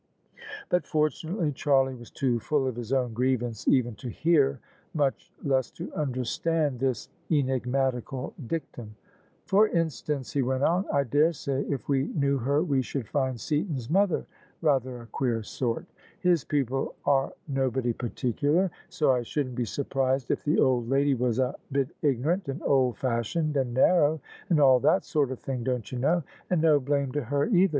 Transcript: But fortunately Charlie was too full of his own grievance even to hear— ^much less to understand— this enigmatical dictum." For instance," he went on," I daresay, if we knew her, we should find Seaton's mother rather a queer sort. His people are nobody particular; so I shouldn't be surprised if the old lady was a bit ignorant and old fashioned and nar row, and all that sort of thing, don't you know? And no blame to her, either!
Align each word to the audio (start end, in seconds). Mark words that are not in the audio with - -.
But 0.69 0.87
fortunately 0.87 1.51
Charlie 1.51 1.93
was 1.93 2.09
too 2.09 2.39
full 2.39 2.65
of 2.65 2.75
his 2.75 2.91
own 2.91 3.13
grievance 3.13 3.67
even 3.67 3.93
to 3.97 4.09
hear— 4.09 4.59
^much 4.97 5.29
less 5.43 5.69
to 5.73 5.93
understand— 5.93 6.79
this 6.79 7.07
enigmatical 7.29 8.33
dictum." 8.47 8.95
For 9.45 9.67
instance," 9.67 10.33
he 10.33 10.41
went 10.41 10.63
on," 10.63 10.85
I 10.91 11.03
daresay, 11.03 11.65
if 11.65 11.87
we 11.87 12.07
knew 12.15 12.39
her, 12.39 12.63
we 12.63 12.81
should 12.81 13.07
find 13.07 13.39
Seaton's 13.39 13.91
mother 13.91 14.25
rather 14.63 15.03
a 15.03 15.05
queer 15.05 15.43
sort. 15.43 15.85
His 16.19 16.43
people 16.45 16.95
are 17.05 17.33
nobody 17.47 17.93
particular; 17.93 18.71
so 18.89 19.11
I 19.11 19.21
shouldn't 19.21 19.53
be 19.53 19.65
surprised 19.65 20.31
if 20.31 20.43
the 20.43 20.59
old 20.59 20.89
lady 20.89 21.13
was 21.13 21.37
a 21.37 21.53
bit 21.71 21.91
ignorant 22.01 22.49
and 22.49 22.59
old 22.63 22.97
fashioned 22.97 23.55
and 23.55 23.75
nar 23.75 23.99
row, 24.01 24.19
and 24.49 24.59
all 24.59 24.79
that 24.79 25.03
sort 25.05 25.29
of 25.31 25.37
thing, 25.39 25.63
don't 25.63 25.91
you 25.91 25.99
know? 25.99 26.23
And 26.49 26.59
no 26.59 26.79
blame 26.79 27.11
to 27.11 27.25
her, 27.25 27.45
either! 27.45 27.69